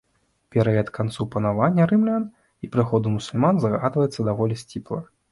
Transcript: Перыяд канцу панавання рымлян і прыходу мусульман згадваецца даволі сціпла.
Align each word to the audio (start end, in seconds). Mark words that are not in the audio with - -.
Перыяд 0.53 0.87
канцу 0.97 1.25
панавання 1.33 1.85
рымлян 1.91 2.25
і 2.67 2.69
прыходу 2.75 3.11
мусульман 3.17 3.59
згадваецца 3.65 4.25
даволі 4.31 4.57
сціпла. 4.63 4.99